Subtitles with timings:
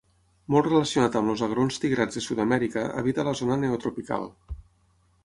[0.53, 4.27] Molt relacionat amb els agrons tigrats de Sud-amèrica, habita la zona neotropical.